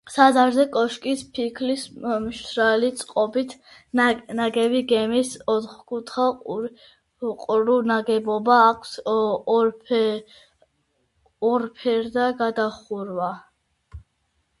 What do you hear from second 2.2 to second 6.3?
მშრალი წყობით ნაგები გეგმით ოთხკუთხა